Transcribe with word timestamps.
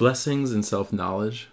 Blessings 0.00 0.50
and 0.52 0.64
self 0.64 0.94
knowledge. 0.94 1.48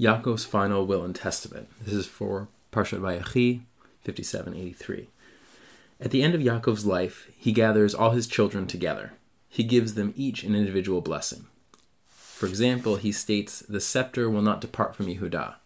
Yaakov's 0.00 0.46
final 0.46 0.86
will 0.86 1.04
and 1.04 1.14
testament. 1.14 1.68
This 1.78 1.92
is 1.92 2.06
for 2.06 2.48
Parshat 2.72 3.00
Vayechi, 3.00 3.64
5783. 4.02 5.08
At 6.00 6.10
the 6.10 6.22
end 6.22 6.34
of 6.34 6.40
Yaakov's 6.40 6.86
life, 6.86 7.28
he 7.36 7.52
gathers 7.52 7.94
all 7.94 8.12
his 8.12 8.26
children 8.26 8.66
together. 8.66 9.12
He 9.50 9.62
gives 9.62 9.92
them 9.92 10.14
each 10.16 10.42
an 10.42 10.54
individual 10.54 11.02
blessing. 11.02 11.48
For 12.08 12.46
example, 12.46 12.96
he 12.96 13.12
states, 13.12 13.60
The 13.68 13.82
scepter 13.82 14.30
will 14.30 14.40
not 14.40 14.62
depart 14.62 14.96
from 14.96 15.08
Yehudah, 15.08 15.56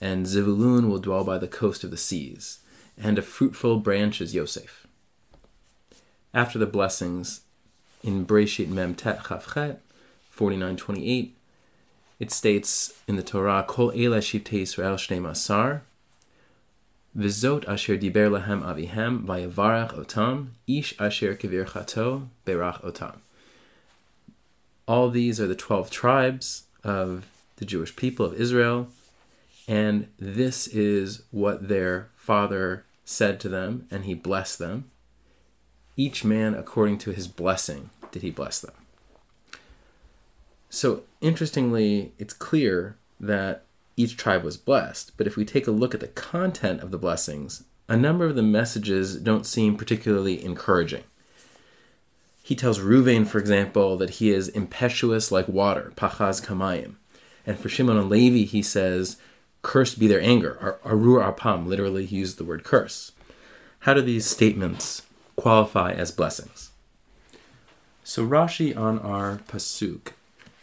and 0.00 0.26
Zevulun 0.26 0.88
will 0.88 1.00
dwell 1.00 1.24
by 1.24 1.38
the 1.38 1.48
coast 1.48 1.82
of 1.82 1.90
the 1.90 1.96
seas, 1.96 2.60
and 2.96 3.18
a 3.18 3.22
fruitful 3.22 3.80
branch 3.80 4.20
is 4.20 4.36
Yosef. 4.36 4.86
After 6.32 6.60
the 6.60 6.66
blessings, 6.66 7.40
in 8.04 8.24
Breshit 8.24 8.68
Mem 8.68 8.94
Tet 8.94 9.24
Chavchet, 9.24 9.78
4928, 10.30 11.32
it 12.18 12.30
states 12.30 12.94
in 13.06 13.16
the 13.16 13.22
Torah, 13.22 13.64
Kol 13.66 13.90
Ela 13.90 14.18
Shivtei 14.18 14.62
Yisrael 14.62 14.96
Shnei 14.96 15.20
Masar, 15.20 15.82
Vizot 17.16 17.66
asher 17.66 17.96
diber 17.96 18.30
lahem 18.30 18.62
avihem 18.62 19.24
vayavarach 19.24 19.94
otam, 19.94 20.48
ish 20.66 20.94
asher 21.00 21.34
kivir 21.34 21.66
chato 21.72 22.28
berach 22.44 22.82
otam. 22.82 23.16
All 24.86 25.08
these 25.08 25.40
are 25.40 25.46
the 25.46 25.54
12 25.54 25.90
tribes 25.90 26.64
of 26.84 27.26
the 27.56 27.64
Jewish 27.64 27.96
people 27.96 28.26
of 28.26 28.34
Israel, 28.34 28.88
and 29.66 30.08
this 30.18 30.66
is 30.68 31.22
what 31.30 31.68
their 31.68 32.10
father 32.16 32.84
said 33.04 33.40
to 33.40 33.48
them, 33.48 33.86
and 33.90 34.04
he 34.04 34.14
blessed 34.14 34.58
them. 34.58 34.90
Each 35.96 36.22
man 36.22 36.54
according 36.54 36.98
to 36.98 37.12
his 37.12 37.28
blessing 37.28 37.88
did 38.12 38.22
he 38.22 38.30
bless 38.30 38.60
them. 38.60 38.74
So, 40.68 41.04
interestingly, 41.20 42.12
it's 42.18 42.34
clear 42.34 42.96
that 43.20 43.64
each 43.96 44.16
tribe 44.16 44.44
was 44.44 44.56
blessed, 44.56 45.12
but 45.16 45.26
if 45.26 45.36
we 45.36 45.44
take 45.44 45.66
a 45.66 45.70
look 45.70 45.94
at 45.94 46.00
the 46.00 46.08
content 46.08 46.82
of 46.82 46.90
the 46.90 46.98
blessings, 46.98 47.64
a 47.88 47.96
number 47.96 48.26
of 48.26 48.34
the 48.34 48.42
messages 48.42 49.16
don't 49.16 49.46
seem 49.46 49.76
particularly 49.76 50.44
encouraging. 50.44 51.04
He 52.42 52.54
tells 52.54 52.78
Ruvain, 52.78 53.26
for 53.26 53.38
example, 53.38 53.96
that 53.96 54.10
he 54.10 54.30
is 54.30 54.48
impetuous 54.48 55.32
like 55.32 55.48
water, 55.48 55.92
pachaz 55.96 56.44
kamayim. 56.44 56.94
And 57.46 57.58
for 57.58 57.68
Shimon 57.68 57.96
and 57.96 58.10
Levi, 58.10 58.44
he 58.44 58.62
says, 58.62 59.16
cursed 59.62 59.98
be 59.98 60.06
their 60.06 60.20
anger, 60.20 60.78
arur 60.84 61.20
apam, 61.20 61.66
literally 61.66 62.06
he 62.06 62.16
used 62.16 62.38
the 62.38 62.44
word 62.44 62.64
curse. 62.64 63.12
How 63.80 63.94
do 63.94 64.00
these 64.00 64.26
statements 64.26 65.02
qualify 65.36 65.92
as 65.92 66.10
blessings? 66.10 66.70
So 68.04 68.26
Rashi 68.26 68.76
on 68.76 68.98
our 69.00 69.38
pasuk 69.48 70.12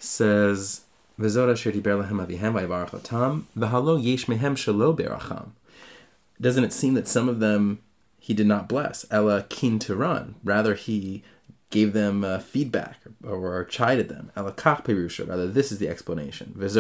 says, 0.04 0.82
Doesn't 1.20 1.50
it 6.64 6.74
seem 6.74 6.94
that 6.96 7.08
some 7.08 7.30
of 7.30 7.40
them 7.40 7.80
he 8.20 8.34
did 8.34 8.48
not 8.48 8.68
bless? 8.68 9.06
Ella 9.12 9.44
kin 9.44 9.80
run. 9.90 10.36
Rather, 10.44 10.74
he 10.76 11.24
gave 11.70 11.94
them 11.94 12.24
uh, 12.24 12.40
feedback 12.40 13.00
or, 13.24 13.64
chided 13.66 14.10
them. 14.10 14.32
Ella 14.36 14.52
kach 14.52 14.84
perusha. 14.84 15.28
Rather, 15.28 15.48
this 15.48 15.72
is 15.72 15.80
the 15.80 15.88
explanation. 15.88 16.54
This 16.56 16.76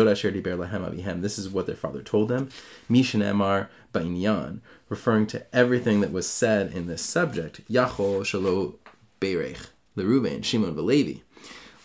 is 1.39 1.49
what 1.49 1.65
their 1.65 1.75
father 1.75 2.03
told 2.03 2.29
them. 2.29 2.49
Mishan 2.89 3.23
emar 3.23 3.69
ba'inyan, 3.93 4.59
referring 4.89 5.27
to 5.27 5.45
everything 5.55 6.01
that 6.01 6.11
was 6.11 6.29
said 6.29 6.73
in 6.73 6.87
this 6.87 7.01
subject. 7.01 7.61
Yachol 7.71 8.21
shalo 8.21 8.75
berech. 9.19 9.67
Leruven, 9.97 10.43
Shimon, 10.43 10.75
Velevi. 10.75 11.21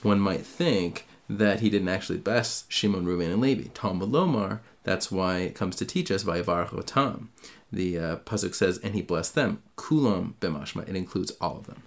One 0.02 0.20
might 0.20 0.46
think 0.46 1.06
that 1.28 1.60
he 1.60 1.70
didn't 1.70 1.88
actually 1.88 2.18
bless 2.18 2.64
Shimon, 2.68 3.04
Reuben, 3.04 3.30
and 3.30 3.40
Levi. 3.40 3.68
Tom 3.74 4.00
Lomar, 4.00 4.60
that's 4.84 5.12
why 5.12 5.38
it 5.38 5.54
comes 5.54 5.76
to 5.76 5.84
teach 5.84 6.10
us 6.10 6.24
Vayivarach 6.24 6.84
Tam. 6.86 7.30
The 7.70 7.98
uh, 7.98 8.16
pasuk 8.18 8.54
says, 8.54 8.78
and 8.78 8.94
he 8.94 9.02
blessed 9.02 9.34
them. 9.34 9.62
Kulam 9.76 10.34
b'mashma. 10.40 10.88
It 10.88 10.96
includes 10.96 11.32
all 11.40 11.58
of 11.58 11.66
them. 11.66 11.82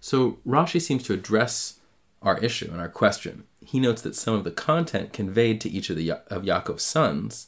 So 0.00 0.38
Rashi 0.46 0.80
seems 0.82 1.02
to 1.04 1.14
address 1.14 1.78
our 2.20 2.38
issue 2.38 2.68
and 2.70 2.80
our 2.80 2.88
question. 2.88 3.44
He 3.64 3.80
notes 3.80 4.02
that 4.02 4.16
some 4.16 4.34
of 4.34 4.44
the 4.44 4.50
content 4.50 5.12
conveyed 5.12 5.60
to 5.62 5.70
each 5.70 5.88
of 5.90 5.96
the 5.96 6.10
of 6.10 6.42
Yaakov's 6.42 6.82
sons 6.82 7.46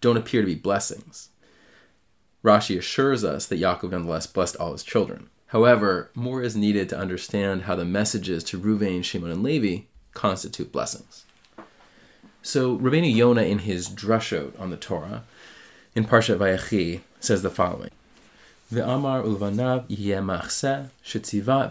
don't 0.00 0.16
appear 0.16 0.42
to 0.42 0.46
be 0.46 0.54
blessings. 0.54 1.30
Rashi 2.44 2.78
assures 2.78 3.24
us 3.24 3.46
that 3.46 3.60
Yaakov 3.60 3.90
nonetheless 3.90 4.26
blessed 4.26 4.56
all 4.56 4.72
his 4.72 4.84
children. 4.84 5.30
However, 5.48 6.10
more 6.14 6.42
is 6.42 6.56
needed 6.56 6.88
to 6.88 6.98
understand 6.98 7.62
how 7.62 7.76
the 7.76 7.84
messages 7.84 8.42
to 8.44 8.58
Ruvain, 8.58 9.04
Shimon, 9.04 9.30
and 9.30 9.42
Levi 9.42 9.84
constitute 10.12 10.72
blessings. 10.72 11.24
So, 12.42 12.76
Rabbeinu 12.78 13.12
Yonah, 13.14 13.42
in 13.42 13.60
his 13.60 13.88
drushot 13.88 14.58
on 14.58 14.70
the 14.70 14.76
Torah, 14.76 15.24
in 15.94 16.04
Parshat 16.04 16.38
Vayechi, 16.38 17.00
says 17.20 17.42
the 17.42 17.50
following: 17.50 17.90
"Ve'amar 18.72 19.24
ulvanav 19.24 19.86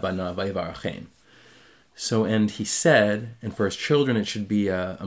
banav 0.00 0.34
vayivarachem." 0.34 1.06
So, 1.98 2.24
and 2.24 2.50
he 2.50 2.64
said, 2.64 3.36
and 3.40 3.56
for 3.56 3.64
his 3.64 3.76
children 3.76 4.18
it 4.18 4.26
should 4.26 4.46
be 4.46 4.68
a, 4.68 4.98
a 5.00 5.06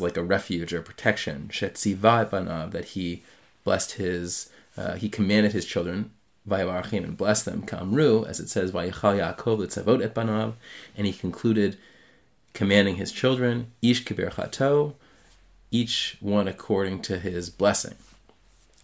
like 0.00 0.16
a 0.16 0.22
refuge 0.22 0.72
or 0.72 0.80
protection, 0.80 1.50
shetziva 1.52 2.28
banav, 2.30 2.70
that 2.70 2.86
he 2.86 3.22
blessed 3.64 3.92
his, 3.92 4.48
uh, 4.78 4.94
he 4.94 5.10
commanded 5.10 5.52
his 5.52 5.66
children 5.66 6.10
Vayavarachim 6.48 7.04
and 7.04 7.16
bless 7.16 7.42
them, 7.42 7.62
Kamru, 7.62 8.26
as 8.26 8.40
it 8.40 8.48
says, 8.48 8.72
Vayichal 8.72 9.18
Yaakov 9.18 9.58
Litzavot 9.58 10.02
et 10.02 10.14
Banav, 10.14 10.54
and 10.96 11.06
he 11.06 11.12
concluded 11.12 11.78
commanding 12.52 12.96
his 12.96 13.12
children, 13.12 13.72
Ish 13.80 14.04
Kibir 14.04 14.34
Chato, 14.34 14.94
each 15.70 16.16
one 16.20 16.48
according 16.48 17.00
to 17.02 17.18
his 17.18 17.48
blessing. 17.48 17.94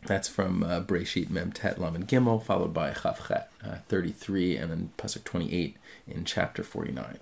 That's 0.06 0.28
from 0.28 0.62
uh, 0.62 0.80
Breshit 0.80 1.28
Mem 1.28 1.52
Tet 1.52 1.80
Lam 1.80 1.96
and 1.96 2.06
Gimel, 2.06 2.42
followed 2.42 2.72
by 2.72 2.92
Chavchet 2.92 3.46
uh, 3.64 3.76
33, 3.88 4.56
and 4.56 4.70
then 4.70 4.90
Pasuk 4.96 5.24
28 5.24 5.76
in 6.06 6.24
chapter 6.24 6.62
49. 6.62 7.18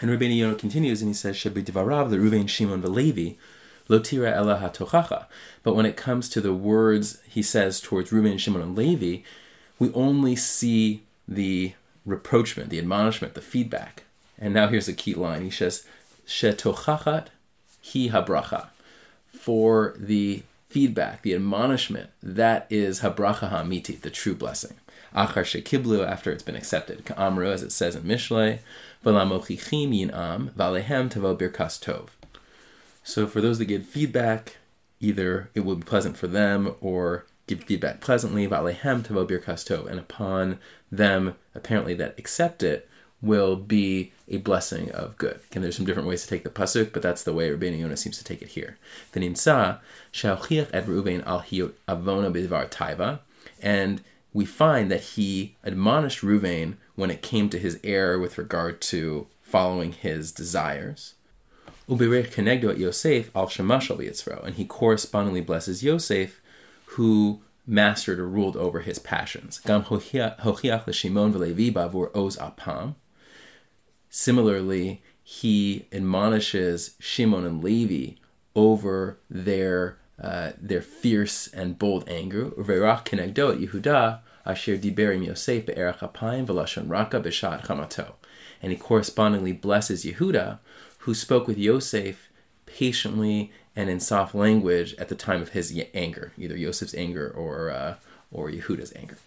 And 0.00 0.10
Rabbeinu 0.10 0.38
Yonah 0.38 0.54
continues 0.54 1.02
and 1.02 1.10
he 1.10 1.14
says, 1.14 1.36
Shebi 1.36 1.62
Divarav, 1.62 2.08
the 2.08 2.16
Ruvain 2.16 2.48
Shimon 2.48 2.80
Velevi, 2.80 3.36
Lotira 3.90 4.32
ela 4.32 4.58
hatochacha. 4.58 5.26
But 5.62 5.74
when 5.74 5.84
it 5.84 5.96
comes 5.96 6.28
to 6.30 6.40
the 6.40 6.54
words 6.54 7.20
he 7.28 7.42
says 7.42 7.80
towards 7.80 8.12
Reuben, 8.12 8.38
Shimon, 8.38 8.62
and 8.62 8.76
Levi, 8.76 9.22
we 9.78 9.92
only 9.92 10.36
see 10.36 11.02
the 11.26 11.74
reproachment, 12.06 12.70
the 12.70 12.78
admonishment, 12.78 13.34
the 13.34 13.42
feedback. 13.42 14.04
And 14.38 14.54
now 14.54 14.68
here's 14.68 14.88
a 14.88 14.94
key 14.94 15.14
line. 15.14 15.42
He 15.42 15.50
says, 15.50 15.84
Shetochachat 16.26 17.26
hi 17.82 18.08
habracha. 18.08 18.68
For 19.26 19.94
the 19.98 20.42
feedback, 20.68 21.22
the 21.22 21.34
admonishment, 21.34 22.10
that 22.22 22.66
is 22.70 23.00
habracha 23.00 23.50
hamiti, 23.50 24.00
the 24.00 24.10
true 24.10 24.34
blessing. 24.34 24.76
Achar 25.14 25.42
shekiblu, 25.42 26.06
after 26.06 26.30
it's 26.30 26.42
been 26.42 26.54
accepted. 26.54 27.04
Ka'amru, 27.04 27.50
as 27.52 27.62
it 27.62 27.72
says 27.72 27.96
in 27.96 28.02
Mishlei, 28.02 28.60
v'lamochichim 29.04 29.90
yin'am, 29.90 30.50
v'alehem 30.52 31.10
tavo 31.10 31.36
birkas 31.36 31.82
tov. 31.82 32.08
So 33.02 33.26
for 33.26 33.40
those 33.40 33.58
that 33.58 33.66
give 33.66 33.86
feedback, 33.86 34.56
either 35.00 35.50
it 35.54 35.60
will 35.60 35.76
be 35.76 35.84
pleasant 35.84 36.16
for 36.16 36.26
them 36.26 36.74
or 36.80 37.26
give 37.46 37.64
feedback 37.64 38.00
pleasantly, 38.00 38.46
valehem 38.46 39.02
tavo 39.02 39.26
birkas 39.26 39.64
tov, 39.66 39.86
and 39.86 39.98
upon 39.98 40.58
them 40.92 41.34
apparently 41.54 41.94
that 41.94 42.18
accept 42.18 42.62
it 42.62 42.88
will 43.22 43.56
be 43.56 44.12
a 44.28 44.38
blessing 44.38 44.90
of 44.92 45.16
good. 45.18 45.40
And 45.52 45.62
there's 45.62 45.76
some 45.76 45.84
different 45.84 46.08
ways 46.08 46.22
to 46.22 46.28
take 46.28 46.44
the 46.44 46.50
pasuk, 46.50 46.92
but 46.92 47.02
that's 47.02 47.22
the 47.22 47.32
way 47.32 47.50
Rabbeinu 47.50 47.80
Yonah 47.80 47.96
seems 47.96 48.16
to 48.18 48.24
take 48.24 48.40
it 48.40 48.48
here. 48.48 48.78
The 49.12 49.20
nimsa 49.20 49.80
shauchiach 50.12 50.70
et 50.72 50.86
Reuven 50.86 51.26
al 51.26 51.42
avona 51.42 52.32
bidvar 52.32 52.70
taiva, 52.70 53.20
and 53.60 54.02
we 54.32 54.44
find 54.44 54.90
that 54.90 55.00
he 55.00 55.56
admonished 55.64 56.22
Reuven 56.22 56.76
when 56.94 57.10
it 57.10 57.22
came 57.22 57.50
to 57.50 57.58
his 57.58 57.80
error 57.82 58.18
with 58.18 58.38
regard 58.38 58.80
to 58.82 59.26
following 59.42 59.92
his 59.92 60.30
desires. 60.30 61.14
Ubirech 61.88 62.32
Kenegdo 62.32 62.70
at 62.70 62.78
Yosef 62.78 63.30
al 63.34 63.46
Shemashal 63.46 63.98
Yitzro, 63.98 64.44
and 64.44 64.56
he 64.56 64.64
correspondingly 64.64 65.40
blesses 65.40 65.82
Yosef, 65.82 66.40
who 66.86 67.40
mastered 67.66 68.18
or 68.18 68.28
ruled 68.28 68.56
over 68.56 68.80
his 68.80 68.98
passions. 68.98 69.58
Gam 69.58 69.84
hochiach 69.84 70.86
l'shimon 70.86 71.32
v'levi 71.32 71.72
bavur 71.72 72.14
oz 72.16 72.36
apam. 72.36 72.94
Similarly, 74.08 75.02
he 75.22 75.86
admonishes 75.92 76.96
Shimon 76.98 77.46
and 77.46 77.62
Levi 77.62 78.16
over 78.56 79.18
their 79.30 79.98
uh, 80.20 80.50
their 80.60 80.82
fierce 80.82 81.46
and 81.48 81.78
bold 81.78 82.06
anger. 82.08 82.46
Uverach 82.50 83.04
kenegdo 83.04 83.54
at 83.54 83.60
Yehuda 83.60 84.18
asher 84.44 84.76
diberim 84.76 85.24
Yosef 85.24 85.66
be'erach 85.66 86.00
apayim 86.00 86.46
v'lashon 86.46 86.90
raka 86.90 87.20
b'shat 87.20 87.64
chamato. 87.66 88.14
And 88.60 88.72
he 88.72 88.76
correspondingly 88.76 89.52
blesses 89.52 90.04
Yehuda, 90.04 90.58
who 91.00 91.14
spoke 91.14 91.46
with 91.46 91.58
Yosef 91.58 92.28
patiently 92.66 93.52
and 93.74 93.88
in 93.88 94.00
soft 94.00 94.34
language 94.34 94.94
at 94.98 95.08
the 95.08 95.14
time 95.14 95.40
of 95.40 95.50
his 95.50 95.78
anger, 95.94 96.32
either 96.38 96.56
Yosef's 96.56 96.94
anger 96.94 97.30
or 97.30 97.70
uh, 97.70 97.94
or 98.32 98.50
Yehuda's 98.50 98.92
anger. 98.94 99.18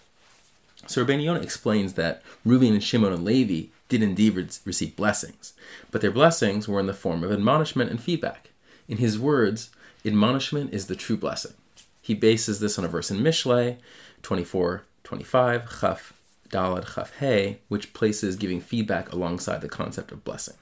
So 0.86 1.04
Rabbeinu 1.04 1.24
Yonah 1.24 1.42
explains 1.42 1.94
that 1.94 2.22
Reuven 2.46 2.74
and 2.74 2.84
Shimon 2.84 3.14
and 3.14 3.24
Levi 3.24 3.70
did 3.88 4.04
indeed 4.04 4.36
re- 4.36 4.48
receive 4.66 4.96
blessings, 4.96 5.54
but 5.92 6.02
their 6.02 6.12
blessings 6.12 6.68
were 6.68 6.80
in 6.80 6.88
the 6.88 6.94
form 6.94 7.24
of 7.24 7.32
admonishment 7.32 7.90
and 7.90 8.02
feedback. 8.02 8.50
In 8.88 8.98
his 8.98 9.18
words, 9.18 9.70
admonishment 10.06 10.74
is 10.74 10.88
the 10.88 10.96
true 10.96 11.18
blessing. 11.18 11.54
He 12.02 12.14
bases 12.14 12.60
this 12.60 12.78
on 12.78 12.84
a 12.84 12.90
verse 12.90 13.10
in 13.10 13.20
Mishlei 13.20 13.78
24 14.24 14.84
25, 15.04 15.80
Chaf 15.80 16.14
Dalet 16.50 16.96
Chaf 16.96 17.18
He, 17.20 17.58
which 17.68 17.94
places 17.94 18.36
giving 18.36 18.62
feedback 18.62 19.12
alongside 19.12 19.62
the 19.62 19.70
concept 19.70 20.12
of 20.12 20.24
blessing. 20.24 20.56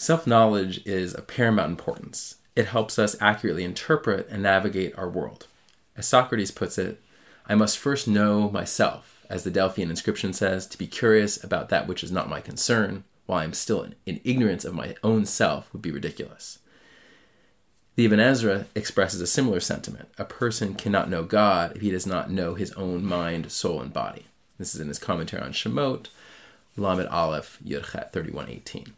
Self 0.00 0.28
knowledge 0.28 0.80
is 0.86 1.12
of 1.12 1.26
paramount 1.26 1.70
importance. 1.70 2.36
It 2.54 2.66
helps 2.66 3.00
us 3.00 3.16
accurately 3.20 3.64
interpret 3.64 4.28
and 4.30 4.44
navigate 4.44 4.96
our 4.96 5.08
world. 5.08 5.48
As 5.96 6.06
Socrates 6.06 6.52
puts 6.52 6.78
it, 6.78 7.02
I 7.48 7.56
must 7.56 7.78
first 7.78 8.06
know 8.06 8.48
myself, 8.48 9.26
as 9.28 9.42
the 9.42 9.50
Delphian 9.50 9.90
inscription 9.90 10.32
says, 10.32 10.68
to 10.68 10.78
be 10.78 10.86
curious 10.86 11.42
about 11.42 11.68
that 11.70 11.88
which 11.88 12.04
is 12.04 12.12
not 12.12 12.28
my 12.28 12.40
concern, 12.40 13.02
while 13.26 13.40
I 13.40 13.44
am 13.44 13.52
still 13.52 13.82
in, 13.82 13.96
in 14.06 14.20
ignorance 14.22 14.64
of 14.64 14.72
my 14.72 14.94
own 15.02 15.26
self, 15.26 15.72
would 15.72 15.82
be 15.82 15.90
ridiculous. 15.90 16.60
The 17.96 18.04
Ibn 18.04 18.20
Ezra 18.20 18.66
expresses 18.76 19.20
a 19.20 19.26
similar 19.26 19.58
sentiment. 19.58 20.10
A 20.16 20.24
person 20.24 20.76
cannot 20.76 21.10
know 21.10 21.24
God 21.24 21.74
if 21.74 21.82
he 21.82 21.90
does 21.90 22.06
not 22.06 22.30
know 22.30 22.54
his 22.54 22.70
own 22.74 23.04
mind, 23.04 23.50
soul, 23.50 23.80
and 23.80 23.92
body. 23.92 24.26
This 24.58 24.76
is 24.76 24.80
in 24.80 24.86
his 24.86 25.00
commentary 25.00 25.42
on 25.42 25.50
Shemot, 25.50 26.06
Lamed 26.76 27.08
Aleph, 27.08 27.58
Yudchet 27.66 28.12
3118. 28.12 28.94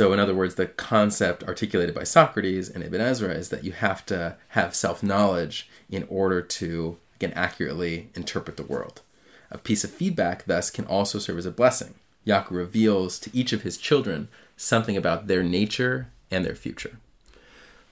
So, 0.00 0.14
in 0.14 0.18
other 0.18 0.34
words, 0.34 0.54
the 0.54 0.64
concept 0.64 1.44
articulated 1.44 1.94
by 1.94 2.04
Socrates 2.04 2.70
and 2.70 2.82
Ibn 2.82 3.02
Ezra 3.02 3.34
is 3.34 3.50
that 3.50 3.64
you 3.64 3.72
have 3.72 4.06
to 4.06 4.38
have 4.48 4.74
self 4.74 5.02
knowledge 5.02 5.68
in 5.90 6.06
order 6.08 6.40
to, 6.40 6.96
again, 7.16 7.34
accurately 7.36 8.08
interpret 8.14 8.56
the 8.56 8.62
world. 8.62 9.02
A 9.50 9.58
piece 9.58 9.84
of 9.84 9.90
feedback, 9.90 10.46
thus, 10.46 10.70
can 10.70 10.86
also 10.86 11.18
serve 11.18 11.36
as 11.36 11.44
a 11.44 11.50
blessing. 11.50 11.96
Yaakov 12.26 12.52
reveals 12.52 13.18
to 13.18 13.30
each 13.36 13.52
of 13.52 13.60
his 13.60 13.76
children 13.76 14.28
something 14.56 14.96
about 14.96 15.26
their 15.26 15.42
nature 15.42 16.08
and 16.30 16.46
their 16.46 16.54
future. 16.54 16.96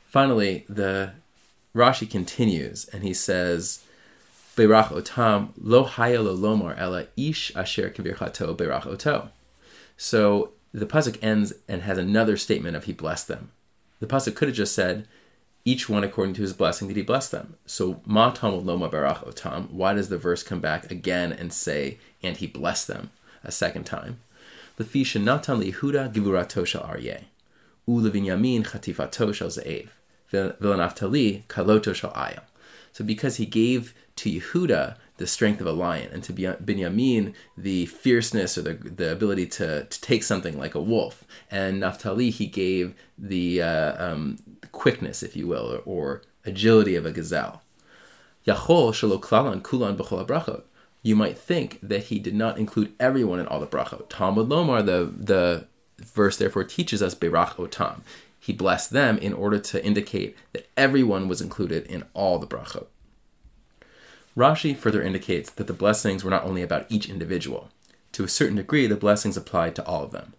Finally, 0.06 0.64
the 0.66 1.12
Rashi 1.76 2.10
continues 2.10 2.86
and 2.86 3.02
he 3.02 3.12
says, 3.12 3.84
Beirach 4.56 4.88
otam 4.88 5.50
lo 5.60 5.84
haya 5.84 6.22
lo 6.22 6.34
lomar 6.34 6.74
ela 6.78 7.08
ish 7.18 7.54
asher 7.54 7.90
kibirchato 7.90 8.56
beirach 8.56 8.86
oto. 8.86 9.28
So 9.98 10.52
the 10.72 10.86
pasuk 10.86 11.18
ends 11.22 11.52
and 11.68 11.82
has 11.82 11.98
another 11.98 12.36
statement 12.36 12.76
of 12.76 12.84
he 12.84 12.92
blessed 12.92 13.28
them. 13.28 13.50
The 14.00 14.06
pasuk 14.06 14.34
could 14.34 14.48
have 14.48 14.56
just 14.56 14.74
said, 14.74 15.06
each 15.64 15.88
one 15.88 16.04
according 16.04 16.34
to 16.34 16.42
his 16.42 16.52
blessing 16.52 16.88
did 16.88 16.96
he 16.96 17.02
bless 17.02 17.28
them. 17.28 17.56
So 17.66 18.00
ma 18.06 18.30
tam 18.30 18.64
loma 18.64 18.88
barach 18.88 19.26
otam. 19.26 19.70
Why 19.70 19.92
does 19.92 20.08
the 20.08 20.16
verse 20.16 20.42
come 20.42 20.60
back 20.60 20.90
again 20.90 21.32
and 21.32 21.52
say, 21.52 21.98
and 22.22 22.36
he 22.36 22.46
blessed 22.46 22.86
them 22.88 23.10
a 23.44 23.52
second 23.52 23.84
time? 23.84 24.20
Lefisha 24.78 25.22
natan 25.22 25.60
lihuda 25.60 26.12
givurato 26.12 26.64
shel 26.64 26.82
aryeh, 26.82 27.24
u 27.86 28.00
levinyamin 28.00 28.64
chatifato 28.64 29.34
shel 29.34 29.48
ze'ev. 29.48 29.88
Vilanaftali 30.32 31.44
kaloto 31.48 31.94
shal 31.94 32.12
ayel. 32.12 32.42
So 32.92 33.04
because 33.04 33.36
he 33.36 33.46
gave 33.46 33.94
to 34.16 34.30
Yehuda 34.30 34.96
the 35.18 35.26
strength 35.26 35.60
of 35.60 35.66
a 35.66 35.72
lion, 35.72 36.08
and 36.12 36.22
to 36.24 36.32
Binyamin 36.32 37.34
the 37.56 37.86
fierceness 37.86 38.56
or 38.56 38.62
the, 38.62 38.74
the 38.74 39.12
ability 39.12 39.46
to, 39.46 39.84
to 39.84 40.00
take 40.00 40.22
something 40.22 40.58
like 40.58 40.74
a 40.74 40.80
wolf, 40.80 41.24
and 41.50 41.80
Naphtali 41.80 42.30
he 42.30 42.46
gave 42.46 42.94
the 43.18 43.60
uh, 43.60 44.12
um, 44.12 44.38
quickness, 44.72 45.22
if 45.22 45.36
you 45.36 45.46
will, 45.46 45.74
or, 45.74 45.82
or, 45.84 46.22
agility 46.44 46.94
of 46.94 47.04
a 47.04 47.10
gazelle. 47.12 47.62
Yachol 48.46 48.92
klalan 49.20 49.62
kulan 49.62 49.96
b'chol 49.96 50.26
brachot. 50.26 50.62
You 51.02 51.14
might 51.14 51.36
think 51.36 51.78
that 51.82 52.04
he 52.04 52.18
did 52.18 52.34
not 52.34 52.56
include 52.56 52.94
everyone 52.98 53.38
in 53.38 53.46
all 53.46 53.60
the 53.60 53.66
brachot. 53.66 54.08
Talmud 54.08 54.48
Lomar, 54.48 54.86
the 54.86 55.12
the 55.14 55.66
verse 55.98 56.38
therefore 56.38 56.64
teaches 56.64 57.02
us 57.02 57.14
berach 57.14 57.56
otam 57.56 58.00
he 58.38 58.52
blessed 58.52 58.90
them 58.90 59.18
in 59.18 59.32
order 59.32 59.58
to 59.58 59.84
indicate 59.84 60.36
that 60.52 60.68
everyone 60.76 61.28
was 61.28 61.40
included 61.40 61.86
in 61.86 62.04
all 62.14 62.38
the 62.38 62.46
brachot. 62.46 62.86
Rashi 64.36 64.76
further 64.76 65.02
indicates 65.02 65.50
that 65.50 65.66
the 65.66 65.72
blessings 65.72 66.22
were 66.22 66.30
not 66.30 66.44
only 66.44 66.62
about 66.62 66.86
each 66.88 67.08
individual. 67.08 67.70
To 68.12 68.24
a 68.24 68.28
certain 68.28 68.56
degree, 68.56 68.86
the 68.86 68.96
blessings 68.96 69.36
applied 69.36 69.74
to 69.76 69.84
all 69.84 70.04
of 70.04 70.12
them. 70.12 70.34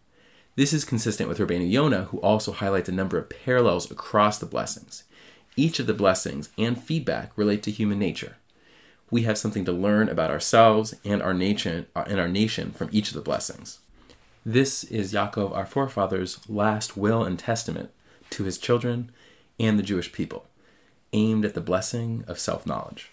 This 0.55 0.73
is 0.73 0.85
consistent 0.85 1.29
with 1.29 1.37
Rabbeinu 1.37 1.69
Yonah, 1.69 2.05
who 2.05 2.19
also 2.19 2.51
highlights 2.51 2.89
a 2.89 2.93
number 2.93 3.17
of 3.17 3.29
parallels 3.29 3.89
across 3.91 4.37
the 4.37 4.45
blessings. 4.45 5.03
Each 5.55 5.79
of 5.79 5.87
the 5.87 5.93
blessings 5.93 6.49
and 6.57 6.81
feedback 6.81 7.31
relate 7.37 7.63
to 7.63 7.71
human 7.71 7.99
nature. 7.99 8.37
We 9.11 9.23
have 9.23 9.37
something 9.37 9.65
to 9.65 9.71
learn 9.71 10.07
about 10.07 10.31
ourselves 10.31 10.95
and 11.03 11.21
our 11.21 11.33
nation 11.33 11.87
uh, 11.95 12.05
and 12.07 12.19
our 12.19 12.27
nation 12.27 12.71
from 12.71 12.89
each 12.91 13.09
of 13.09 13.15
the 13.15 13.21
blessings. 13.21 13.79
This 14.45 14.85
is 14.85 15.11
Yaakov, 15.11 15.53
our 15.53 15.65
forefathers' 15.65 16.39
last 16.47 16.95
will 16.95 17.23
and 17.25 17.37
testament 17.37 17.91
to 18.29 18.45
his 18.45 18.57
children 18.57 19.11
and 19.59 19.77
the 19.77 19.83
Jewish 19.83 20.13
people, 20.13 20.45
aimed 21.11 21.43
at 21.43 21.55
the 21.55 21.61
blessing 21.61 22.23
of 22.25 22.39
self 22.39 22.65
knowledge. 22.65 23.09